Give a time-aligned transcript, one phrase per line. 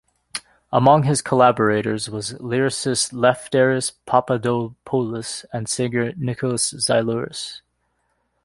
[0.73, 7.61] Among his collaborators was lyricist Lefteris Papadopoulos and singer Nikos Xylouris.